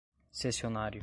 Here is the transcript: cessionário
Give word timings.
cessionário 0.31 0.99